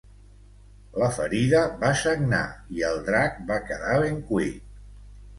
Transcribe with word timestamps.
La 1.01 1.09
ferida 1.17 1.59
va 1.83 1.91
sagnar 1.99 2.39
i 2.77 2.85
el 2.87 2.97
drac 3.11 3.37
va 3.51 3.59
quedar 3.67 3.93
ben 4.05 4.17
cuit. 4.31 4.65